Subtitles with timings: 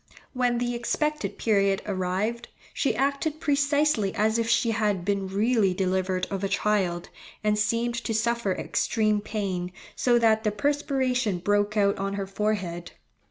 [0.33, 6.25] When the expected period arrived, she acted precisely as if she had been really delivered
[6.31, 7.09] of a child,
[7.43, 12.93] and seemed to suffer extreme pain, so that the perspiration broke out on her forehead.